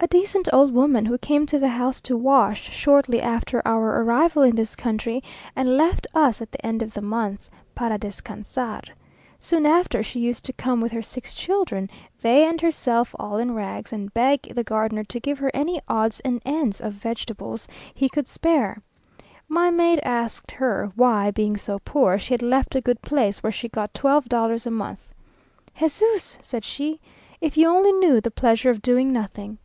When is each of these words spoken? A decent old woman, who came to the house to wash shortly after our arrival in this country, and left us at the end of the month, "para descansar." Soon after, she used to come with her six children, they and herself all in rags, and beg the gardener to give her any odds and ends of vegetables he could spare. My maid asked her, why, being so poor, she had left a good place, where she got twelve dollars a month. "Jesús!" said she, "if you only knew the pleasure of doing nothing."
A 0.00 0.08
decent 0.08 0.48
old 0.52 0.74
woman, 0.74 1.06
who 1.06 1.16
came 1.16 1.46
to 1.46 1.58
the 1.58 1.68
house 1.68 2.00
to 2.02 2.16
wash 2.16 2.68
shortly 2.72 3.20
after 3.22 3.62
our 3.64 4.02
arrival 4.02 4.42
in 4.42 4.56
this 4.56 4.74
country, 4.74 5.22
and 5.54 5.76
left 5.76 6.08
us 6.12 6.42
at 6.42 6.50
the 6.50 6.66
end 6.66 6.82
of 6.82 6.92
the 6.94 7.00
month, 7.00 7.48
"para 7.76 7.96
descansar." 7.96 8.82
Soon 9.38 9.64
after, 9.64 10.02
she 10.02 10.18
used 10.18 10.44
to 10.46 10.52
come 10.52 10.80
with 10.80 10.90
her 10.90 11.00
six 11.00 11.32
children, 11.32 11.88
they 12.20 12.44
and 12.44 12.60
herself 12.60 13.14
all 13.20 13.36
in 13.38 13.54
rags, 13.54 13.92
and 13.92 14.12
beg 14.12 14.42
the 14.52 14.64
gardener 14.64 15.04
to 15.04 15.20
give 15.20 15.38
her 15.38 15.50
any 15.54 15.80
odds 15.88 16.18
and 16.20 16.42
ends 16.44 16.80
of 16.80 16.92
vegetables 16.92 17.68
he 17.94 18.08
could 18.08 18.26
spare. 18.26 18.82
My 19.48 19.70
maid 19.70 20.00
asked 20.02 20.50
her, 20.50 20.90
why, 20.96 21.30
being 21.30 21.56
so 21.56 21.78
poor, 21.78 22.18
she 22.18 22.34
had 22.34 22.42
left 22.42 22.74
a 22.74 22.80
good 22.80 23.00
place, 23.00 23.44
where 23.44 23.52
she 23.52 23.68
got 23.68 23.94
twelve 23.94 24.24
dollars 24.28 24.66
a 24.66 24.72
month. 24.72 25.14
"Jesús!" 25.78 26.36
said 26.42 26.64
she, 26.64 26.98
"if 27.40 27.56
you 27.56 27.68
only 27.68 27.92
knew 27.92 28.20
the 28.20 28.32
pleasure 28.32 28.70
of 28.70 28.82
doing 28.82 29.12
nothing." 29.12 29.58